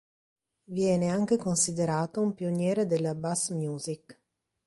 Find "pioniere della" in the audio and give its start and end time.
2.33-3.13